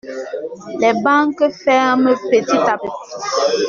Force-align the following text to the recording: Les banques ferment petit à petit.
Les 0.79 0.93
banques 1.03 1.47
ferment 1.51 2.15
petit 2.31 2.57
à 2.73 2.75
petit. 2.79 3.59